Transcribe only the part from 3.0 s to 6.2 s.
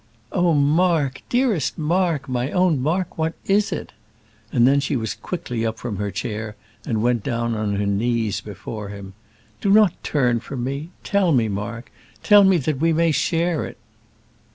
what is it?" and then she was quickly up from her